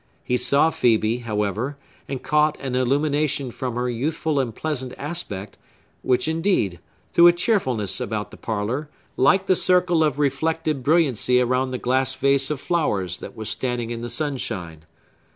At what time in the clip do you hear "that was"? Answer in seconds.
13.19-13.49